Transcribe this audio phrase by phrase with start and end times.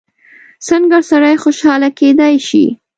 [0.67, 2.65] څنګه سړی خوشحاله کېدای شي؟